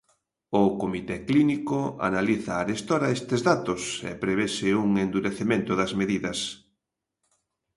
[0.61, 6.39] O comité clínico analiza arestora estes datos e prevese un endurecemento das medidas.